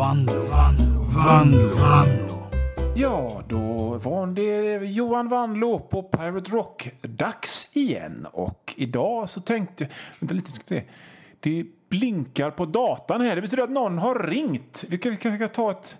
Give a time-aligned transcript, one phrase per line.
[0.00, 0.32] Vanlo,
[1.14, 2.48] Vanlo, Vanlo.
[2.94, 8.26] Ja, då var det Johan Vanlo på Pirate Rock-dags igen.
[8.32, 9.90] Och idag så tänkte jag...
[10.18, 10.86] Vänta lite, ska vi se.
[11.40, 13.36] Det blinkar på datan här.
[13.36, 14.84] Det betyder att någon har ringt.
[14.88, 15.96] Vi kanske ska, ska ta ett...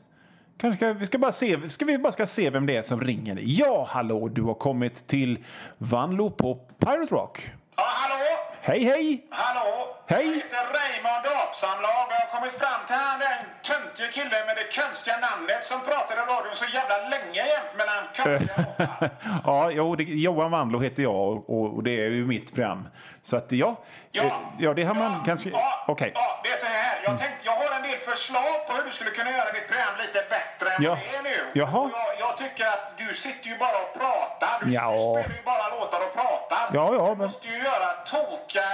[0.57, 3.01] Kanske ska, vi ska bara se, ska vi bara ska se vem det är som
[3.01, 3.39] ringer.
[3.43, 5.39] Ja, hallå, du har kommit till
[5.79, 7.51] Vanlo på Pirate Rock.
[7.77, 8.50] Ja, hallå?
[8.63, 9.27] Hej, hej!
[9.31, 9.97] Hallå?
[10.07, 10.27] Hej.
[10.27, 14.57] Jag heter Raymond Apsamlag och jag har kommit fram till han den töntige killen med
[14.57, 19.11] det konstiga namnet som pratade i radion så jävla länge jämt konstiga låtar.
[19.45, 21.15] Ja, jo, det, Johan Vanlo heter jag
[21.51, 22.89] och, och, det är ju mitt program.
[23.23, 23.77] Så att ja,
[24.13, 24.23] Ja.
[24.23, 25.49] eh, ja det har man Ja, kanske...
[25.51, 26.13] Ja, Okej.
[26.15, 27.01] ja, det är så här.
[27.05, 29.95] Jag tänkte, jag har en del förslag på hur du skulle kunna göra ditt program
[29.99, 30.99] lite bättre än Ja.
[31.11, 31.61] det är nu.
[31.61, 31.79] Jaha.
[31.81, 34.55] Och Jag, jag tycker att du sitter ju bara och pratar.
[34.65, 34.83] Du Ja.
[34.97, 36.65] spelar ju bara låtar och pratar.
[36.73, 38.69] Ja, ja, Du men- måste ju göra tokiga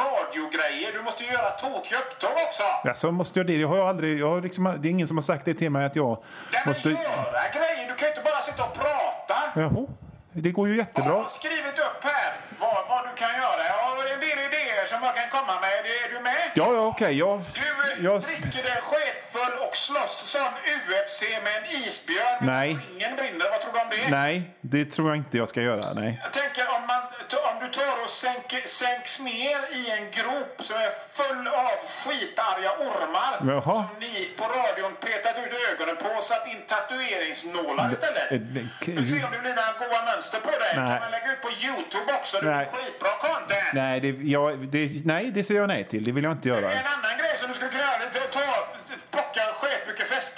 [0.00, 0.92] radiogrejer.
[0.92, 2.62] Du måste ju göra tokiga upptåg också.
[2.84, 3.52] Ja, så måste jag det.
[3.56, 5.86] Jag har aldrig, jag har liksom, det är ingen som har sagt det till mig
[5.86, 6.88] att jag Nej, måste...
[6.88, 7.88] göra grejer.
[7.88, 9.36] Du kan ju inte bara sitta och prata.
[9.54, 9.86] Jaha,
[10.32, 11.12] det går ju Jag jättebra.
[11.14, 13.60] har skrivit upp här vad, vad du kan göra.
[13.72, 15.70] Jag har en del idéer som jag kan komma med.
[16.04, 16.50] Är du med?
[16.54, 17.18] Ja, ja, okej.
[17.18, 18.78] Jag, Du eh, jag, dricker dig
[19.36, 22.38] sketfull och slåss som UFC med en isbjörn.
[22.40, 22.70] Nej.
[22.94, 23.46] Ingen brinner.
[23.50, 24.10] Vad tror du om det?
[24.10, 25.92] nej, det tror jag inte jag ska göra.
[25.92, 26.20] Nej.
[26.22, 27.02] Jag tänker om, man,
[27.52, 31.70] om du tar och sänker, sänks ner i en grop som är full av
[32.04, 33.34] skitarga ormar.
[33.54, 33.74] Jaha.
[33.74, 38.32] Som ni på radion petat ut ögonen på och satt in tatueringsnålar istället.
[38.32, 40.80] eh, det- Vi får se om det blir några goa mönster på det.
[40.80, 40.88] Nej.
[40.90, 42.36] kan man lägga ut på Youtube också.
[42.36, 43.70] Det blir skitbra content.
[43.74, 46.04] Nej, det, jag, det, nej, det säger jag nej till.
[46.04, 46.72] Det vill jag inte göra.
[46.72, 47.85] En annan grej som du skulle kunna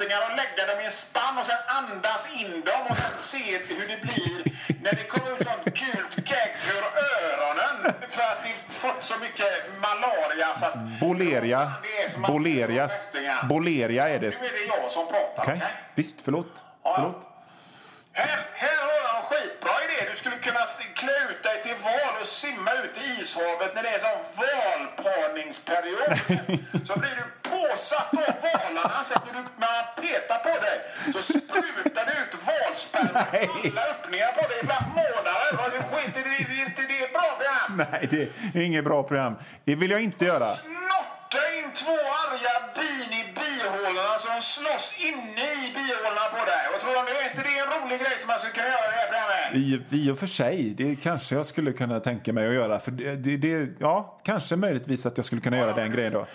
[0.09, 3.59] fästingar och lägga dem i en spann och sen andas in dem och sen se
[3.59, 6.85] hur det blir när det kommer ut sånt gult gegg ur
[7.19, 9.47] öronen för att ni fått så mycket
[9.81, 11.01] malaria så att...
[11.01, 11.73] Boleria.
[11.83, 12.91] Det Boleria.
[13.49, 14.41] Boleria är det.
[14.41, 15.71] Nu är det jag som pratar, Okej, okej?
[15.95, 16.17] visst.
[16.25, 16.63] Förlåt.
[16.85, 16.95] Ja.
[16.97, 17.23] Förlåt.
[18.13, 20.11] Här, här har jag en skitbra idé.
[20.11, 20.65] Du skulle kunna
[20.95, 26.13] klä ut dig till val och simma ut i ishavet när det är sån valparningsperiod.
[26.89, 29.05] så blir du påsatt av valarna.
[29.05, 29.78] Sen du när
[30.29, 30.77] man petar på dig
[31.13, 33.49] så sprutar det ut valsperma Nej.
[33.65, 35.49] alla öppningar på dig i flera månader.
[35.61, 36.57] Och du skiter i det.
[36.67, 37.71] inte det är bra program.
[37.91, 38.09] Nej,
[38.53, 39.35] det är inget bra program.
[39.65, 40.49] Det vill jag inte göra.
[40.55, 46.63] Snorta in två arga bin i bihålorna så de slåss inne i bihålorna på dig.
[46.75, 47.13] Och tror du om det?
[47.25, 49.93] Är inte det en rolig grej som man skulle kunna göra i det här programmet?
[49.93, 52.79] I, I och för sig, det kanske jag skulle kunna tänka mig att göra.
[52.79, 56.27] För det, det, det, ja, kanske möjligtvis att jag skulle kunna göra den grejen då.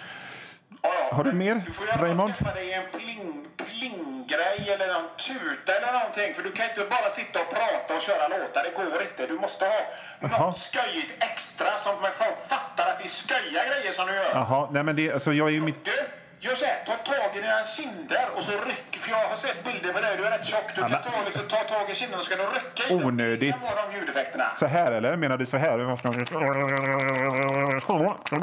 [0.84, 1.16] Ja, ja.
[1.16, 2.34] Har du mer, Du får Raymond?
[2.36, 2.84] skaffa dig en
[5.04, 6.30] någon tuta eller någonting.
[6.36, 8.62] För du kan inte bara sitta och prata och köra låtar.
[8.68, 9.28] Det går inte.
[9.28, 9.80] Du måste ha
[10.20, 10.40] Jaha.
[10.46, 14.32] något skojigt extra som folk fattar att det är skojiga grejer som du gör.
[14.34, 15.86] Jaha, nej men det, alltså jag är ju mitt...
[15.86, 15.92] Du,
[16.46, 16.78] gör så här.
[16.86, 18.92] Ta tag i dina kinder och så ryck.
[19.02, 20.18] För jag har sett bilder på dig.
[20.18, 20.68] Du är rätt tjock.
[20.76, 23.06] Du kan ta, liksom, ta tag i kinden och ska du rycka i.
[23.06, 23.40] Onödigt.
[23.40, 24.46] Det kan vara de ljudeffekterna.
[24.60, 25.16] Så här eller?
[25.16, 25.74] Menar du så här?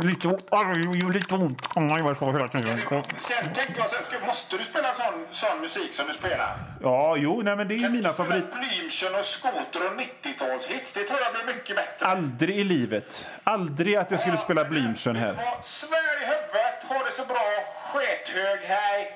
[0.03, 1.63] Lite, lite ont.
[1.77, 2.81] Oj, vad så hela tiden.
[3.19, 6.57] Sen tänkte jag, så här, måste du spela sån, sån musik som du spelar?
[6.83, 8.31] Ja, jo, nej men det är ju Kan mina du spela.
[8.31, 10.95] Blümchen och Skoter och 90-talshits?
[10.99, 12.07] Det tror jag blir mycket bättre.
[12.07, 13.27] Aldrig i livet.
[13.45, 15.35] Aldrig att jag skulle spela Blümchen Vet här.
[15.63, 17.45] Svär i huvudet, ha det så bra,
[17.91, 19.13] skethög, hej!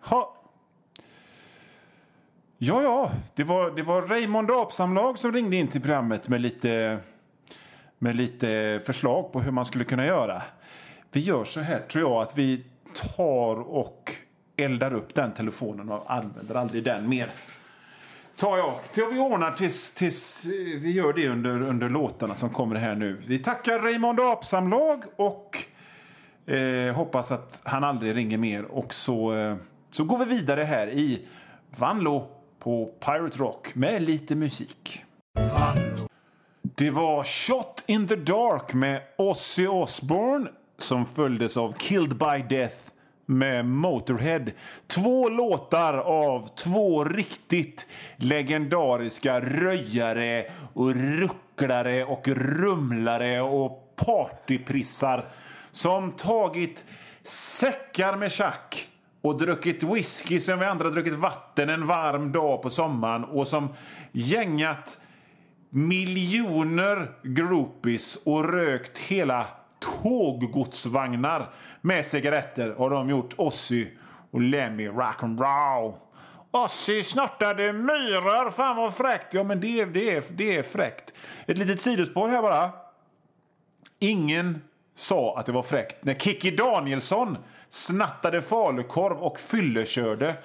[0.00, 0.34] Ha.
[2.58, 6.98] Ja, ja, det var, det var Raymond Apsamlag som ringde in till programmet med lite,
[7.98, 10.42] med lite förslag på hur man skulle kunna göra.
[11.12, 12.64] Vi gör så här, tror jag, att vi
[13.16, 14.12] tar och
[14.56, 17.30] eldar upp den telefonen och använder aldrig den mer.
[18.36, 18.74] Tar jag.
[18.92, 22.94] Till vi ordnar tills, tills eh, vi gör det under, under låtarna som kommer här
[22.94, 23.22] nu.
[23.26, 25.64] Vi tackar Raymond Apsamlag och
[26.48, 28.64] Eh, hoppas att han aldrig ringer mer.
[28.64, 29.56] Och så, eh,
[29.90, 31.26] så går vi vidare här i
[31.78, 32.28] Vanlo
[32.58, 35.04] på Pirate Rock med lite musik.
[36.62, 42.76] Det var Shot in the Dark med Ozzy Osbourne som följdes av Killed by Death
[43.26, 44.44] med Motorhead.
[44.86, 47.86] Två låtar av två riktigt
[48.16, 50.44] legendariska röjare
[50.74, 55.24] och rucklare och rumlare och partyprissar
[55.70, 56.84] som tagit
[57.22, 58.88] säckar med tjack
[59.22, 63.68] och druckit whisky som vi andra druckit vatten en varm dag på sommaren och som
[64.12, 65.00] gängat
[65.70, 69.46] miljoner groupies och rökt hela
[70.02, 71.50] tåggodsvagnar
[71.80, 73.86] med cigaretter har de gjort Ozzy
[74.30, 75.94] och Lemmy rock'n'roll.
[76.50, 79.34] Ozzy snortade myror, fan vad fräckt.
[79.34, 81.14] Ja men det, det, är, det är fräckt.
[81.46, 82.70] Ett litet sidospår här bara.
[83.98, 84.62] Ingen
[84.98, 87.36] sa att det var fräckt när Kikki Danielsson
[87.68, 90.36] snattade falukorv och fyllekörde.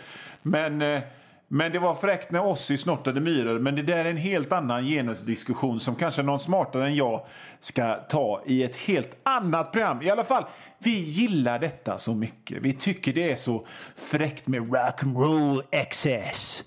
[0.42, 1.02] Men, eh,
[1.48, 3.60] men det var fräckt när Ossi snortade myror.
[3.60, 7.26] Men det där är en helt annan genusdiskussion som kanske någon smartare än jag
[7.60, 10.02] ska ta i ett helt annat program.
[10.02, 10.46] I alla fall,
[10.80, 12.58] vi gillar detta så mycket.
[12.62, 13.66] Vi tycker det är så
[13.96, 16.64] fräckt med rock'n'roll excess.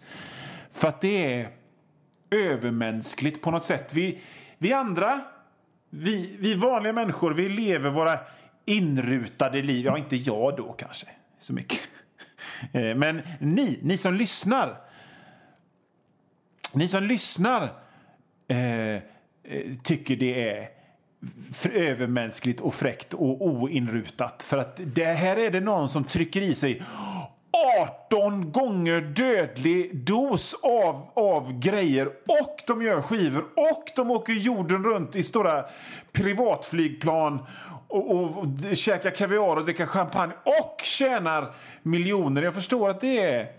[0.70, 1.48] För att det är
[2.30, 3.94] övermänskligt på något sätt.
[3.94, 4.20] Vi,
[4.58, 5.20] vi andra,
[5.96, 8.18] vi, vi vanliga människor, vi lever våra
[8.64, 9.86] inrutade liv.
[9.86, 11.06] Ja, inte jag då kanske
[11.40, 11.80] så mycket.
[12.72, 14.80] Eh, men ni, ni som lyssnar.
[16.72, 17.62] Ni som lyssnar
[18.48, 19.00] eh, eh
[19.82, 20.68] tycker det är
[21.72, 24.42] övermänskligt och fräckt och oinrutat.
[24.42, 26.82] För att det här är det någon som trycker i sig
[28.10, 32.06] 18 gånger dödlig dos av, av grejer.
[32.06, 33.44] Och de gör skivor.
[33.56, 35.64] Och de åker jorden runt i stora
[36.12, 37.46] privatflygplan
[37.88, 40.34] och, och, och käkar kaviar och dricker champagne.
[40.44, 42.42] Och tjänar miljoner.
[42.42, 43.52] Jag förstår att det är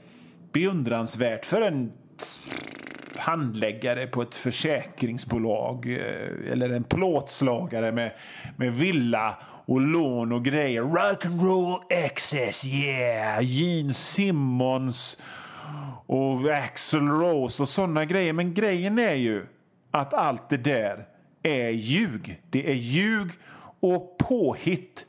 [0.52, 1.92] beundransvärt för en
[3.28, 8.12] handläggare på ett försäkringsbolag eh, eller en plåtslagare med,
[8.56, 10.82] med villa och lån och grejer.
[10.82, 13.40] Rock'n'roll excess, yeah!
[13.42, 15.22] Gene Simmons
[16.06, 18.34] och Axl Rose och såna grejer.
[18.34, 19.46] Men grejen är ju
[19.92, 21.06] att allt det där
[21.44, 22.42] är ljug.
[22.50, 23.32] Det är ljug
[23.80, 25.06] och påhitt.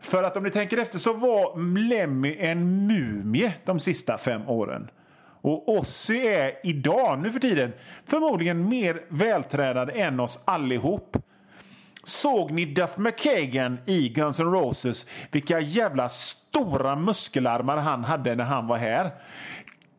[0.00, 4.90] För att om ni tänker efter så var Lemmy en mumie de sista fem åren.
[5.46, 7.72] Och Ozzy är idag, nu för tiden,
[8.04, 11.16] förmodligen mer vältränad än oss allihop.
[12.04, 15.06] Såg ni Duff McKagan i Guns N' Roses?
[15.30, 19.10] Vilka jävla stora muskelarmar han hade när han var här.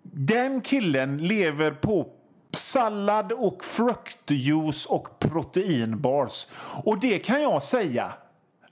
[0.03, 2.07] Den killen lever på
[2.51, 6.47] sallad och fruktjuice och proteinbars.
[6.83, 8.11] Och det kan jag säga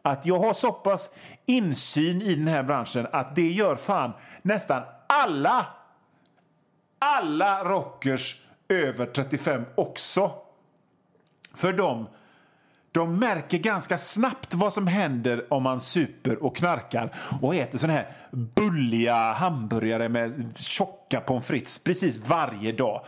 [0.01, 1.09] att jag har så pass
[1.45, 4.11] insyn i den här branschen att det gör fan
[4.41, 5.65] nästan alla
[7.05, 8.35] alla rockers
[8.69, 10.31] över 35 också.
[11.53, 12.07] För de,
[12.91, 17.93] de märker ganska snabbt vad som händer om man super och knarkar och äter såna
[17.93, 23.05] här bulliga hamburgare med tjocka pommes frites precis varje dag.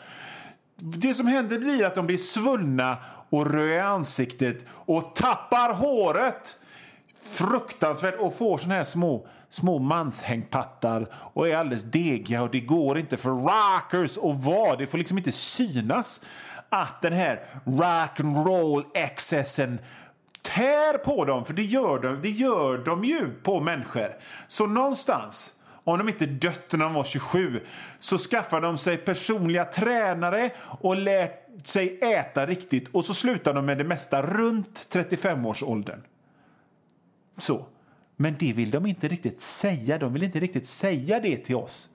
[0.76, 2.98] Det som händer blir att de blir svullna
[3.30, 6.60] och röda i ansiktet och tappar håret.
[7.32, 12.98] Fruktansvärt och får såna här små små manshängpattar och är alldeles degiga och det går
[12.98, 14.76] inte för rockers att vara.
[14.76, 16.26] Det får liksom inte synas
[16.70, 19.80] att den här rock'n'roll excessen
[20.42, 24.16] tär på dem, för det gör, de, det gör de ju på människor.
[24.48, 25.54] Så någonstans,
[25.84, 27.62] om de inte dött när de var 27,
[28.00, 31.32] så skaffar de sig personliga tränare och lär
[31.64, 36.02] sig äta riktigt och så slutar de med det mesta runt 35-årsåldern.
[37.38, 37.66] Så.
[38.18, 39.98] Men det vill de inte riktigt säga.
[39.98, 41.90] De vill inte riktigt säga det till oss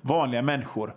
[0.00, 0.94] vanliga människor.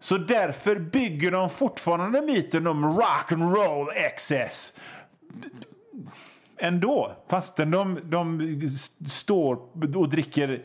[0.00, 4.72] Så därför bygger de fortfarande myten om rock and roll excess.
[6.58, 8.60] Ändå, fastän de, de
[9.06, 9.58] står
[9.96, 10.62] och dricker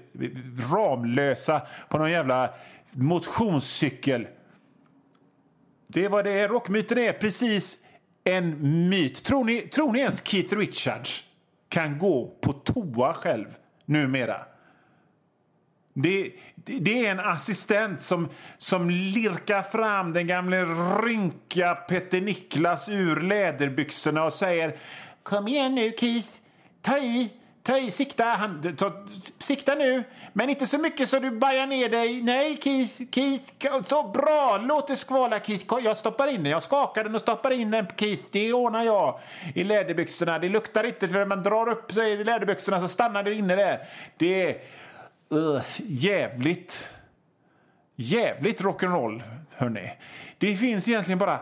[0.74, 2.54] Ramlösa på någon jävla
[2.92, 4.28] motionscykel.
[5.88, 6.50] Det är vad det är.
[6.50, 7.78] Rockmyten är precis
[8.24, 9.24] en myt.
[9.24, 11.31] Tror ni, tror ni ens Keith Richards
[11.72, 13.48] kan gå på toa själv
[13.86, 14.46] numera?
[15.94, 20.66] Det, det, är en assistent som, som lirkar fram den gamle
[21.06, 24.78] rynka Petter Niklas ur läderbyxorna och säger
[25.24, 26.30] Kom igen nu Keith,
[26.82, 27.32] ta i,
[27.64, 28.92] Töj, sikta, han, ta,
[29.38, 30.04] sikta nu,
[30.34, 32.22] men inte så mycket så du bajar ner dig.
[32.22, 35.66] Nej Keith, Keith, så bra, låt det skvala Keith.
[35.84, 39.20] Jag stoppar in den, jag skakar den och stoppar in den Keith, det ordnar jag
[39.56, 40.40] i läderbyxorna.
[40.40, 43.56] Det luktar inte för när man drar upp sig i läderbyxorna så stannar det inne
[43.56, 43.88] där.
[44.18, 44.62] Det är
[45.34, 46.88] uh, jävligt,
[47.96, 49.24] jävligt rock'n'roll,
[49.56, 49.92] hörni.
[50.38, 51.40] Det finns egentligen bara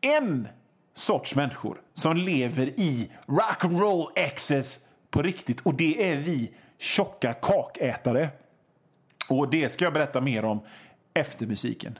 [0.00, 0.48] en
[0.94, 4.85] sorts människor som lever i rock'n'roll excess
[5.16, 8.28] på riktigt och det är vi tjocka kakätare.
[9.28, 10.60] Och det ska jag berätta mer om
[11.14, 11.98] efter musiken.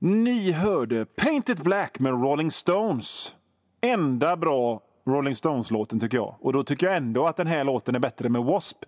[0.00, 3.36] Ni hörde Painted Black med Rolling Stones.
[3.80, 6.36] Enda bra Rolling Stones-låten tycker jag.
[6.40, 8.86] Och då tycker jag ändå att den här låten är bättre med W.A.S.P.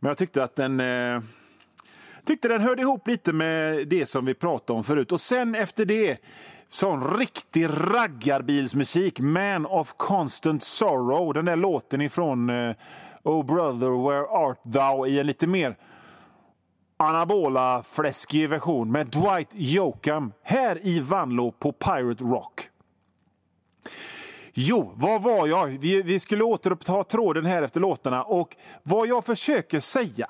[0.00, 0.80] Men jag tyckte att den...
[0.80, 1.20] Eh,
[2.24, 5.12] tyckte den hörde ihop lite med det som vi pratade om förut.
[5.12, 6.18] Och sen efter det,
[6.70, 9.20] sån riktig raggarbilsmusik.
[9.20, 11.32] Man of Constant Sorrow.
[11.32, 12.74] Den där låten ifrån eh,
[13.22, 15.06] Oh brother, where art thou?
[15.06, 15.76] i en lite mer
[16.96, 22.68] anabola fläskig version med Dwight Yoakam här i Vanlo på Pirate Rock.
[24.52, 25.66] Jo, vad var jag?
[25.66, 30.26] Vi, vi skulle återuppta tråden här efter låtarna och vad jag försöker säga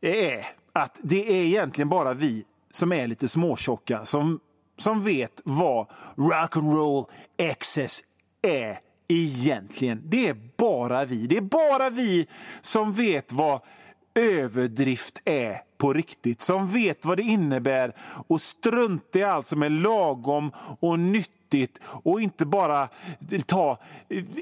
[0.00, 4.40] är att det är egentligen bara vi som är lite småtjocka som,
[4.76, 7.06] som vet vad rock'n'roll
[7.36, 8.02] excess
[8.42, 8.78] är
[9.08, 10.02] egentligen.
[10.04, 11.26] Det är bara vi.
[11.26, 12.26] Det är bara vi
[12.60, 13.60] som vet vad
[14.14, 16.40] överdrift är på riktigt.
[16.40, 17.94] Som vet vad det innebär
[18.28, 21.35] och strunta i allt som är lagom och nyttigt
[21.88, 22.88] och inte bara
[23.46, 23.78] ta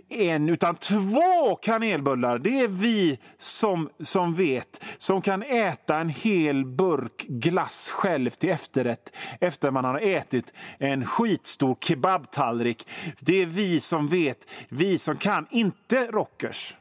[0.08, 2.38] en utan två kanelbullar.
[2.38, 8.50] Det är vi som, som vet, som kan äta en hel burk glass själv till
[8.50, 12.88] efterrätt efter man har ätit en skitstor kebabtallrik.
[13.20, 16.74] Det är vi som vet, vi som kan, inte rockers.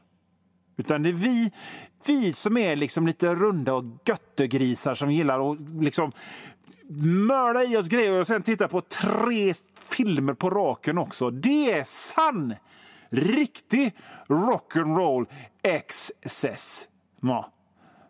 [0.78, 1.52] Utan det är vi,
[2.08, 6.12] vi som är liksom lite runda och göttegrisar som gillar att liksom
[6.90, 9.54] mörda i oss grejer och sen titta på tre
[9.92, 11.30] filmer på raken också.
[11.30, 12.56] Det är sann,
[13.10, 13.92] riktig
[14.28, 15.26] rock'n'roll
[15.64, 16.88] excess.
[17.22, 17.50] Ja.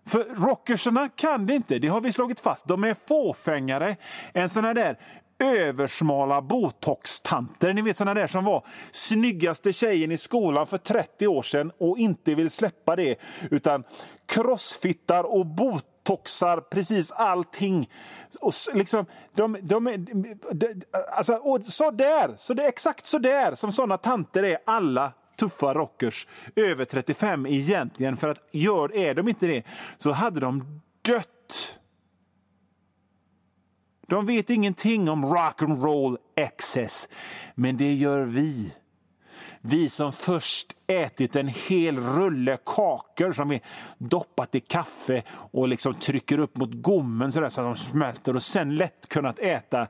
[0.05, 2.67] För rockerserna kan det inte, det har vi slagit fast.
[2.67, 3.95] De är fåfängare
[4.33, 4.97] än såna där
[5.39, 7.73] översmala botox-tanter.
[7.73, 11.97] Ni vet såna där som var snyggaste tjejen i skolan för 30 år sedan och
[11.97, 13.15] inte vill släppa det
[13.51, 13.83] utan
[14.25, 15.45] crossfittar och
[16.03, 17.89] Toxar, precis allting.
[18.41, 19.05] Och liksom,
[19.35, 20.05] de, de,
[20.51, 20.81] de,
[21.17, 25.13] alltså, och så där, så det är exakt så där som såna tanter är alla
[25.39, 28.17] tuffa rockers över 35 egentligen.
[28.17, 29.63] För att gör, är de inte det
[29.97, 31.29] så hade de dött
[34.07, 37.09] de vet ingenting om rock'n'roll excess,
[37.55, 38.73] men det gör vi.
[39.61, 43.61] Vi som först ätit en hel rulle kakor som vi
[43.97, 48.35] doppat i kaffe och liksom trycker upp mot gommen så, där, så att de smälter
[48.35, 49.87] och sen lätt kunnat äta,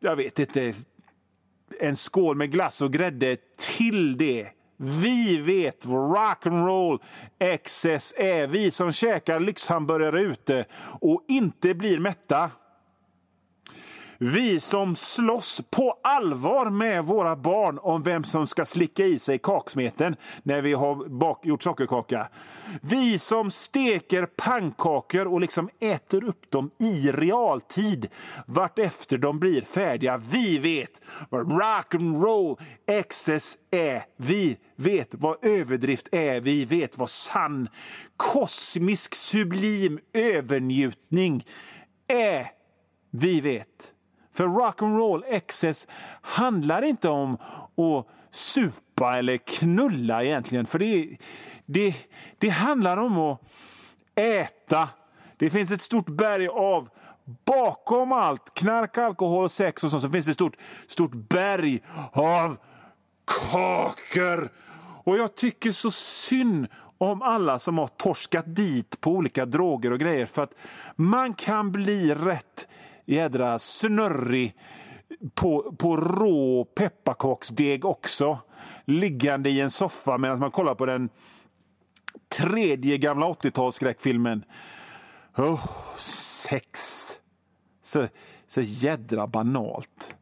[0.00, 0.74] jag vet inte,
[1.80, 3.36] en skål med glass och grädde
[3.76, 4.48] till det.
[4.76, 6.98] Vi vet vad rock'n'roll
[7.38, 8.46] excess är.
[8.46, 10.64] Vi som käkar lyxhamburgare ute
[11.00, 12.50] och inte blir mätta.
[14.20, 19.38] Vi som slåss på allvar med våra barn om vem som ska slicka i sig
[19.38, 22.28] kaksmeten när vi har bak gjort sockerkaka.
[22.82, 28.08] Vi som steker pannkakor och liksom äter upp dem i realtid
[28.46, 30.16] vartefter de blir färdiga.
[30.16, 34.02] Vi vet vad rock'n'roll excess är.
[34.16, 36.40] Vi vet vad överdrift är.
[36.40, 37.68] Vi vet vad sann
[38.16, 41.44] kosmisk sublim övernjutning
[42.08, 42.46] är.
[43.10, 43.92] Vi vet.
[44.38, 45.86] För rock'n'roll excess
[46.22, 50.66] handlar inte om att supa eller knulla egentligen.
[50.66, 51.16] För det,
[51.66, 51.94] det,
[52.38, 53.40] det handlar om att
[54.14, 54.88] äta.
[55.36, 56.88] Det finns ett stort berg av
[57.44, 61.80] bakom allt knark, alkohol och sex och sånt så finns det ett stort, stort berg
[62.12, 62.56] av
[63.24, 64.48] kakor.
[65.04, 66.66] Och jag tycker så synd
[66.98, 70.26] om alla som har torskat dit på olika droger och grejer.
[70.26, 70.54] För att
[70.96, 72.68] man kan bli rätt
[73.08, 74.54] jädra snurrig
[75.34, 78.38] på, på rå pepparkaksdeg också.
[78.84, 81.08] Liggande i en soffa medan man kollar på den
[82.36, 84.42] tredje gamla 80-talsskräckfilmen.
[85.36, 86.80] Oh, sex.
[87.82, 88.06] Så,
[88.46, 90.14] så jädra banalt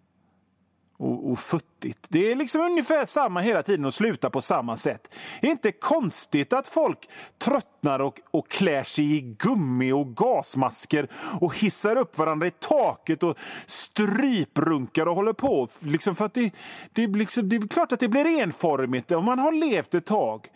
[0.96, 2.06] och, och futtigt.
[2.08, 5.14] Det är liksom ungefär samma hela tiden och slutar på samma sätt.
[5.40, 11.08] Det är inte konstigt att folk tröttnar och, och klär sig i gummi och gasmasker
[11.40, 15.68] och hissar upp varandra i taket och stryprunkar och håller på.
[15.80, 16.50] Liksom för att det,
[16.92, 20.48] det, liksom, det är klart att det blir enformigt om man har levt ett tag.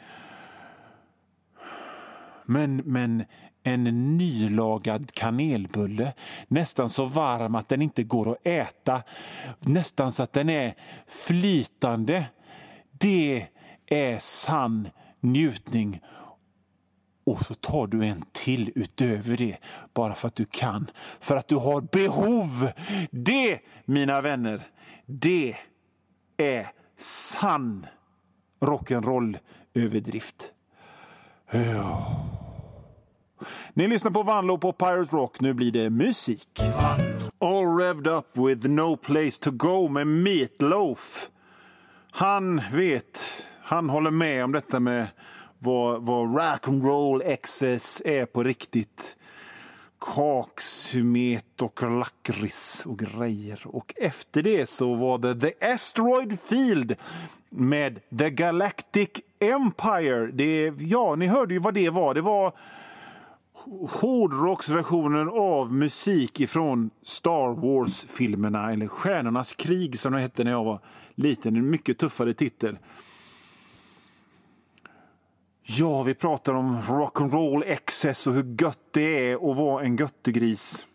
[2.44, 3.24] Men, men
[3.62, 6.12] en nylagad kanelbulle,
[6.48, 9.02] nästan så varm att den inte går att äta,
[9.60, 10.74] nästan så att den är
[11.06, 12.24] flytande.
[12.92, 13.46] Det
[13.86, 14.88] är sann
[15.20, 16.00] njutning.
[17.24, 19.56] Och så tar du en till utöver det,
[19.94, 20.90] bara för att du kan,
[21.20, 22.70] för att du har behov.
[23.10, 24.60] Det, mina vänner,
[25.06, 25.56] det
[26.36, 27.86] är sann
[28.60, 30.52] rock'n'roll-överdrift.
[31.50, 32.49] Ja.
[33.74, 35.40] Ni lyssnar på Vanlo på Pirate Rock.
[35.40, 36.60] Nu blir det musik.
[37.38, 41.30] All revved up with No place to go med Meatloaf.
[42.10, 45.06] Han vet, han håller med om detta med
[45.58, 49.16] vad, vad rock'n'roll excess är på riktigt.
[50.00, 53.62] Kaksumet och lakrits och grejer.
[53.64, 56.96] Och efter det så var det The Asteroid Field
[57.48, 60.26] med The Galactic Empire.
[60.26, 62.14] Det, ja, ni hörde ju vad det var.
[62.14, 62.52] Det var
[64.00, 70.80] hårdrocksversioner av musik ifrån Star Wars-filmerna, eller Stjärnornas krig som det hette när jag var
[71.14, 71.56] liten.
[71.56, 72.78] En mycket tuffare titel.
[75.62, 80.86] Ja, vi pratar om rock'n'roll excess och hur gött det är att vara en göttegris.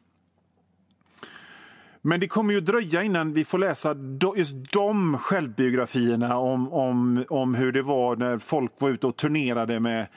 [2.01, 3.95] Men det kommer ju dröja innan vi får läsa
[4.37, 9.79] just de självbiografierna om, om, om hur det var när folk var ute och turnerade
[9.79, 10.07] med,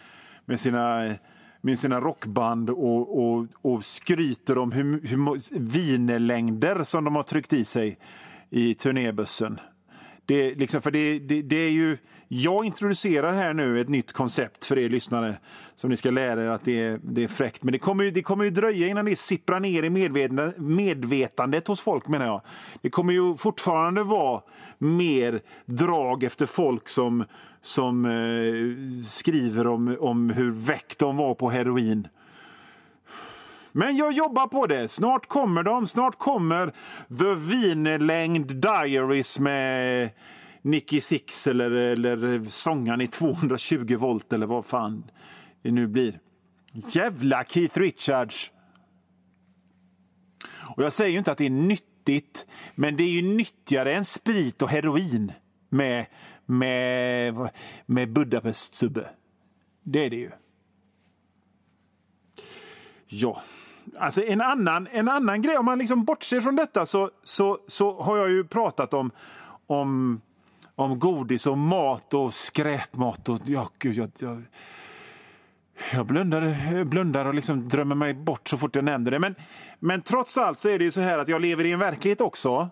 [0.44, 1.14] med, sina,
[1.60, 7.52] med sina rockband och, och, och skryter om hur, hur vinelängder som de har tryckt
[7.52, 7.98] i sig
[8.50, 9.60] i turnébussen.
[10.28, 14.64] Det, liksom, för det, det, det, är ju, jag introducerar här nu ett nytt koncept
[14.64, 15.36] för er lyssnare
[15.74, 17.62] som ni ska lära er att det är, det är fräckt.
[17.62, 21.68] Men det kommer, ju, det kommer ju dröja innan det sipprar ner i medvetandet, medvetandet
[21.68, 22.42] hos folk menar jag.
[22.82, 24.42] Det kommer ju fortfarande vara
[24.78, 27.24] mer drag efter folk som,
[27.62, 32.08] som eh, skriver om, om hur väck de var på heroin.
[33.72, 34.88] Men jag jobbar på det.
[34.88, 35.86] Snart kommer de.
[35.86, 36.66] Snart kommer
[37.18, 40.10] The Wienerlängd Diaries med
[40.62, 45.10] Nicky Six eller, eller sångaren i 220 volt eller vad fan
[45.62, 46.20] det nu blir.
[46.72, 48.50] Jävla Keith Richards!
[50.76, 54.04] Och jag säger ju inte att det är nyttigt, men det är ju nyttigare än
[54.04, 55.32] sprit och heroin
[55.68, 56.06] med,
[56.46, 57.50] med,
[57.86, 59.08] med Budapest-subbe.
[59.82, 60.30] Det är det ju.
[63.06, 63.42] Ja,
[63.98, 68.02] alltså en annan, en annan grej, om man liksom bortser från detta så, så, så
[68.02, 69.10] har jag ju pratat om,
[69.66, 70.20] om,
[70.74, 73.28] om godis och mat och skräpmat.
[73.28, 74.42] Och, ja, gud, jag, jag,
[75.92, 79.18] jag blundar, blundar och liksom drömmer mig bort så fort jag nämner det.
[79.18, 79.34] Men,
[79.78, 82.20] men trots allt så är det ju så här att jag lever i en verklighet
[82.20, 82.70] också.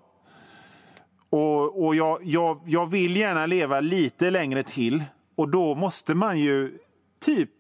[1.31, 5.05] Och, och jag, jag, jag vill gärna leva lite längre till.
[5.37, 6.79] Och då måste man ju
[7.21, 7.51] typ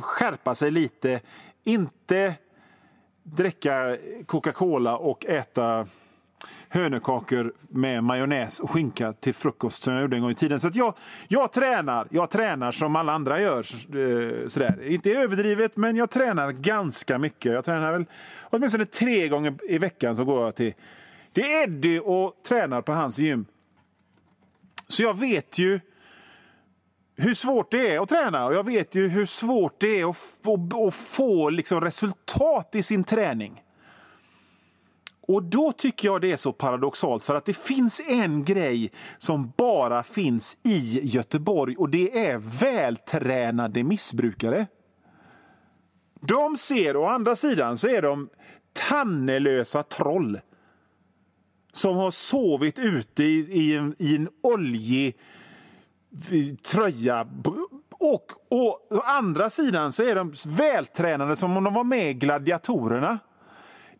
[0.00, 1.20] skärpa sig lite.
[1.64, 2.34] Inte
[3.36, 5.86] dricka Coca-Cola och äta
[6.68, 10.60] hönökakor med majonnäs och skinka till frukost som jag gjorde en gång i tiden.
[10.60, 10.94] Så jag,
[11.28, 12.06] jag tränar.
[12.10, 13.58] Jag tränar som alla andra gör.
[13.58, 14.82] Eh, sådär.
[14.82, 17.52] Inte överdrivet, men jag tränar ganska mycket.
[17.52, 18.04] Jag tränar väl
[18.42, 20.74] åtminstone tre gånger i veckan så går jag till,
[21.32, 23.46] till Eddie och tränar på hans gym.
[24.88, 25.80] Så jag vet ju
[27.20, 30.16] hur svårt det är att träna och jag vet ju hur svårt det är att
[30.16, 33.62] få, att få liksom resultat i sin träning.
[35.20, 39.52] Och då tycker jag det är så paradoxalt för att det finns en grej som
[39.56, 44.66] bara finns i Göteborg och det är vältränade missbrukare.
[46.20, 48.28] De ser, å andra sidan, så är de
[48.88, 50.40] tannelösa troll
[51.72, 55.16] som har sovit ute i, i, en, i en oljig
[56.72, 57.26] tröja.
[57.90, 62.14] Och, och å andra sidan så är de vältränade som om de var med i
[62.14, 63.18] Gladiatorerna.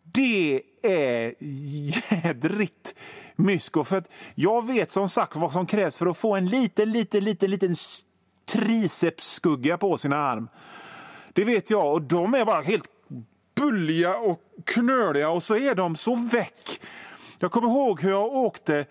[0.03, 2.95] Det är jädrigt
[3.35, 3.83] mysko.
[3.83, 7.23] För att jag vet som sagt vad som krävs för att få en liten, liten,
[7.23, 7.73] liten, liten
[8.53, 10.49] tricepsskugga på sin arm.
[11.33, 11.93] Det vet jag.
[11.93, 12.89] Och de är bara helt
[13.55, 16.81] bulliga och knöliga och så är de så väck.
[17.39, 18.85] Jag kommer ihåg hur jag åkte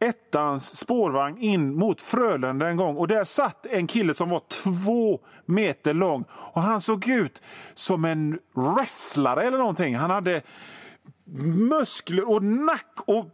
[0.00, 5.20] ettans spårvagn in mot Frölunda en gång och där satt en kille som var två
[5.46, 7.42] meter lång och han såg ut
[7.74, 9.96] som en wrestlare eller någonting.
[9.96, 10.42] Han hade
[11.70, 13.26] muskler och nack och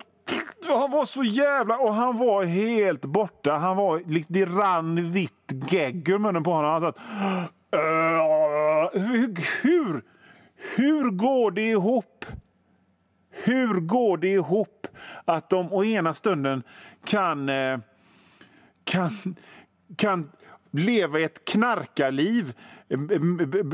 [0.66, 1.78] han var så jävla...
[1.78, 3.52] Och han var helt borta.
[3.52, 6.70] Han var, det rann vitt gegg ur munnen på honom.
[6.70, 6.98] Han satt...
[9.62, 10.02] Hur,
[10.76, 12.24] hur går det ihop?
[13.44, 14.86] Hur går det ihop
[15.24, 16.62] att de å ena stunden
[17.04, 17.78] kan, eh,
[18.84, 19.36] kan,
[19.96, 20.30] kan
[20.70, 22.52] leva ett knarkarliv
[22.88, 22.98] eh,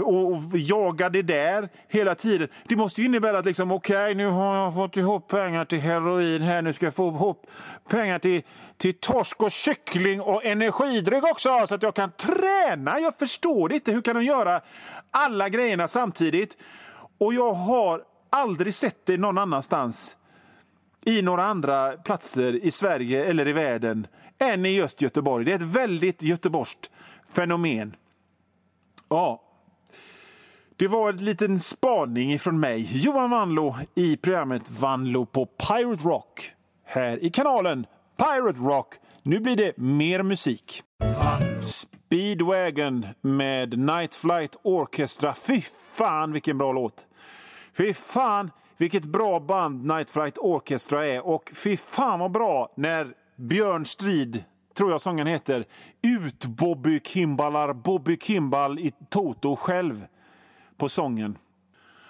[0.01, 2.49] och jaga det där hela tiden.
[2.69, 5.81] Det måste ju innebära att liksom, okej, okay, nu har jag fått ihop pengar till
[5.81, 7.47] heroin här, nu ska jag få ihop
[7.89, 8.43] pengar till,
[8.77, 13.01] till torsk och kyckling och energidryck också så att jag kan träna.
[13.01, 13.93] Jag förstår inte.
[13.93, 14.61] Hur kan de göra
[15.11, 16.57] alla grejerna samtidigt?
[17.19, 20.17] Och jag har aldrig sett det någon annanstans
[21.05, 24.07] i några andra platser i Sverige eller i världen
[24.39, 25.45] än i just Göteborg.
[25.45, 26.91] Det är ett väldigt göteborgskt
[27.33, 27.97] fenomen.
[29.09, 29.43] Ja,
[30.77, 36.53] det var en liten spaning från mig, Johan Vanlo, i programmet Vanlo på Pirate Rock.
[36.85, 38.95] Här i kanalen Pirate Rock.
[39.23, 40.83] Nu blir det mer musik.
[41.61, 45.35] Speedwagon med Night Flight Orchestra.
[45.35, 45.63] Fy
[45.93, 47.07] fan vilken bra låt!
[47.73, 53.15] Fy fan vilket bra band Night Flight Orchestra är och fy fan vad bra när
[53.37, 55.65] Björn Strid, tror jag sången heter,
[56.03, 60.07] ut Bobby Kimballar Bobby Kimball i Toto själv
[60.77, 61.39] på sången.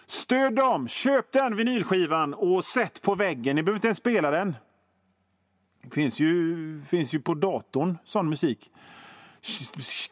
[0.06, 0.88] Stöd dem!
[0.88, 3.56] Köp den vinylskivan och sätt på väggen.
[3.56, 4.56] Ni behöver inte ens spela den.
[5.82, 8.70] Det finns ju, finns ju på datorn, sån musik.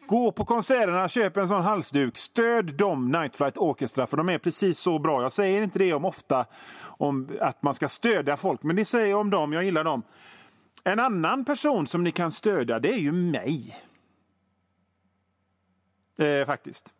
[0.05, 2.17] Gå på konserterna, köp en sån halsduk.
[2.17, 5.21] Stöd dem, Night Flight Orchestra, för de är precis så bra.
[5.21, 6.45] Jag säger inte det om ofta,
[6.81, 9.53] om att man ska stödja folk, men det säger jag om dem.
[9.53, 10.03] Jag gillar dem.
[10.83, 13.77] En annan person som ni kan stödja, det är ju mig.
[16.19, 16.93] Eh, faktiskt.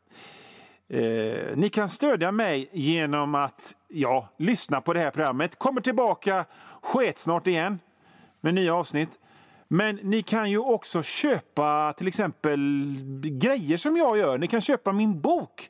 [0.88, 5.60] Eh, ni kan stödja mig genom att ja, lyssna på det här programmet.
[5.60, 6.46] Kommer tillbaka
[7.16, 7.80] snart igen
[8.42, 9.20] med nya avsnitt.
[9.72, 12.60] Men ni kan ju också köpa till exempel
[13.24, 14.38] grejer som jag gör.
[14.38, 15.70] Ni kan köpa min bok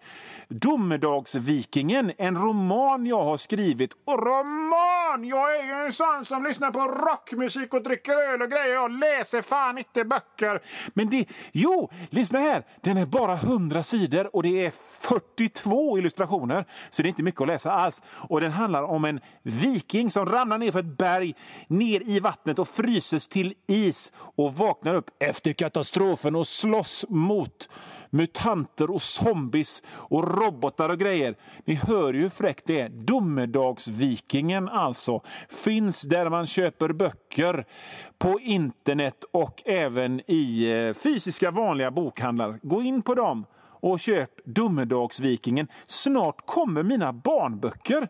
[0.51, 3.91] Domedagsvikingen, en roman jag har skrivit.
[4.05, 5.23] Och roman!
[5.23, 8.73] Jag är ju en sån som lyssnar på rockmusik och dricker öl och grejer.
[8.73, 10.61] Jag läser fan inte böcker.
[10.93, 11.25] Men det...
[11.51, 12.63] Jo, lyssna här!
[12.81, 16.65] Den är bara 100 sidor och det är 42 illustrationer.
[16.89, 18.03] Så det är inte mycket att läsa alls.
[18.07, 21.35] Och den handlar om en viking som ramlar ner för ett berg,
[21.67, 23.88] ner i vattnet och fryses till is
[24.35, 27.69] och vaknar upp efter katastrofen och slåss mot
[28.09, 31.35] mutanter och zombies och robotar och grejer.
[31.65, 32.89] Ni hör ju hur fräckt det är.
[32.89, 35.21] Domedagsvikingen alltså.
[35.49, 37.65] Finns där man köper böcker
[38.17, 42.59] på internet och även i eh, fysiska vanliga bokhandlar.
[42.63, 43.45] Gå in på dem
[43.81, 45.67] och köp Domedagsvikingen.
[45.85, 48.07] Snart kommer mina barnböcker.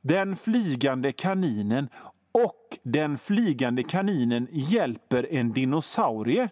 [0.00, 1.88] Den flygande kaninen
[2.32, 6.48] och Den flygande kaninen hjälper en dinosaurie.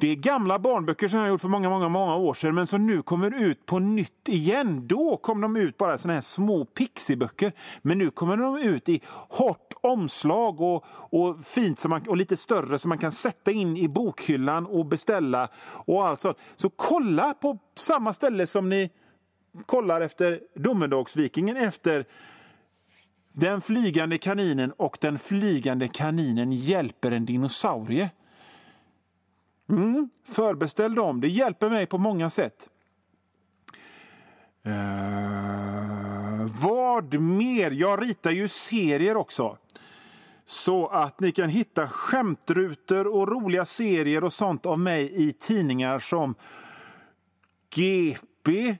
[0.00, 2.86] Det är gamla barnböcker som jag gjort för många, många, många år sedan men som
[2.86, 4.86] nu kommer ut på nytt igen.
[4.86, 7.52] Då kom de ut bara såna här små pixiböcker.
[7.82, 12.36] Men nu kommer de ut i hårt omslag och, och fint som man, och lite
[12.36, 15.48] större som man kan sätta in i bokhyllan och beställa.
[15.86, 16.38] och allt sånt.
[16.56, 18.90] Så kolla på samma ställe som ni
[19.66, 22.06] kollar efter Domedagsvikingen efter
[23.40, 28.10] den flygande kaninen och den flygande kaninen hjälper en dinosaurie.
[29.68, 31.20] Mm, förbeställ dem.
[31.20, 32.68] Det hjälper mig på många sätt.
[34.66, 37.70] Uh, vad mer?
[37.70, 39.56] Jag ritar ju serier också.
[40.44, 45.98] Så att ni kan hitta skämtrutor och roliga serier och sånt av mig i tidningar
[45.98, 46.34] som
[47.74, 48.76] GP,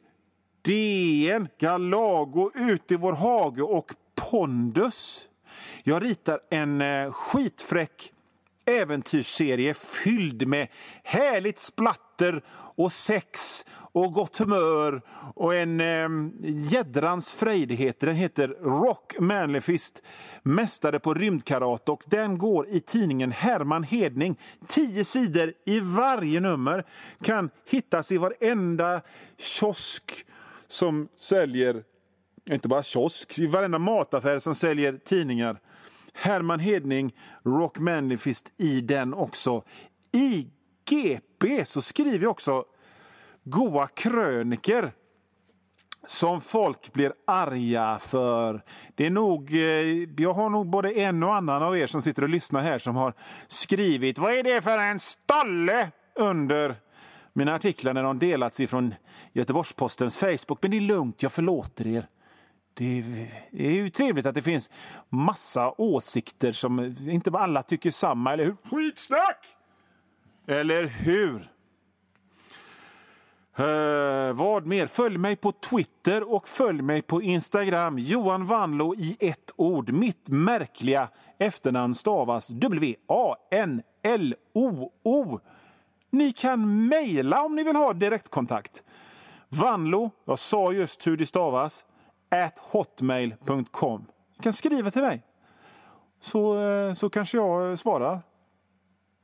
[0.62, 3.92] DN, Galago, Ut i vår hage och
[4.30, 5.28] Pondus.
[5.82, 8.12] Jag ritar en eh, skitfräck
[8.64, 10.68] äventyrsserie fylld med
[11.04, 12.42] härligt splatter
[12.76, 15.02] och sex och gott humör
[15.34, 16.08] och en eh,
[16.72, 18.00] jädrans frejdighet.
[18.00, 20.02] Den heter Rock Manlefist,
[20.42, 24.38] mästare på rymdkarate och den går i tidningen Herman Hedning.
[24.66, 26.86] Tio sidor i varje nummer
[27.22, 29.02] kan hittas i varenda
[29.38, 30.26] kiosk
[30.68, 31.82] som säljer,
[32.50, 35.60] inte bara kiosk, i varenda mataffär som säljer tidningar.
[36.14, 39.64] Herman Hedning, Rock Manifest i den också.
[40.12, 40.46] I
[40.90, 42.64] GP så skriver jag också
[43.44, 44.92] goa kröniker
[46.06, 48.62] som folk blir arga för.
[48.94, 52.22] Det är nog, eh, jag har nog både en och annan av er som sitter
[52.22, 53.14] och lyssnar här som har
[53.46, 55.90] skrivit Vad är det för en stolle?
[56.20, 56.76] under
[57.32, 58.94] mina artiklar när de delats ifrån
[59.32, 60.58] Göteborgs-Postens Facebook.
[60.62, 62.06] Men det är lugnt, jag förlåter er.
[62.74, 63.04] Det
[63.52, 64.70] är ju trevligt att det finns
[65.08, 68.56] massa åsikter som inte alla tycker samma, eller hur?
[68.70, 69.46] Skitsnack!
[70.46, 71.50] Eller hur?
[73.60, 74.86] Uh, vad mer?
[74.86, 77.98] Följ mig på Twitter och följ mig på Instagram.
[77.98, 79.90] Johan Vanlo i ett ord.
[79.90, 83.80] Mitt märkliga efternamn stavas W-A-N-L-O-O.
[86.10, 88.84] Ni kan mejla om ni vill ha direktkontakt.
[89.48, 91.84] Vanlo, jag sa just hur det stavas,
[92.30, 94.06] at hotmail.com.
[94.36, 95.22] Ni kan skriva till mig.
[96.20, 98.22] Så, eh, så kanske jag eh, svarar.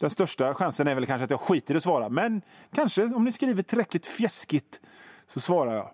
[0.00, 2.08] Den största chansen är väl kanske att jag skiter i att svara.
[2.08, 2.42] Men
[2.74, 4.80] kanske om ni skriver tillräckligt fjäskigt
[5.26, 5.90] så svarar jag.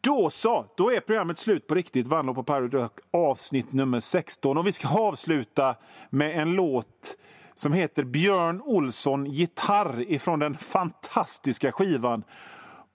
[0.00, 2.06] Då så, då är programmet slut på riktigt.
[2.06, 4.58] Vandrar på Pirate avsnitt nummer 16.
[4.58, 5.76] Och vi ska avsluta
[6.10, 7.16] med en låt
[7.54, 12.24] som heter Björn Olsson gitarr ifrån den fantastiska skivan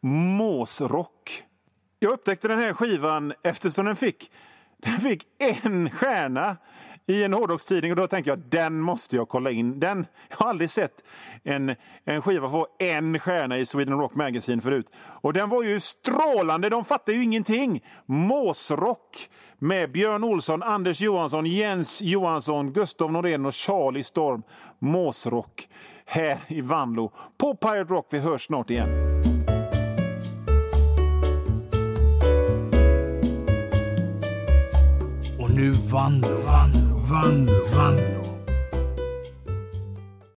[0.01, 1.43] Måsrock.
[1.99, 4.31] Jag upptäckte den här skivan eftersom den fick,
[4.77, 6.57] den fick en stjärna
[7.07, 9.79] i en hårdrockstidning och då tänkte jag den måste jag kolla in.
[9.79, 11.03] Den, jag har aldrig sett
[11.43, 14.91] en, en skiva få en stjärna i Sweden Rock Magazine förut.
[14.97, 17.83] Och den var ju strålande, de fattar ju ingenting.
[18.05, 19.29] Måsrock
[19.59, 24.43] med Björn Olsson, Anders Johansson, Jens Johansson, Gustav Norén och Charlie Storm.
[24.79, 25.69] Måsrock
[26.05, 28.07] här i Vanlo på Pirate Rock.
[28.09, 28.87] Vi hörs snart igen.
[35.57, 38.16] Nu vann Vanlo, Vanlo, vann, Vanlo.